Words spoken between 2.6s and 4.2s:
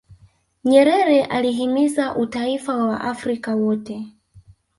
wa waafrika wote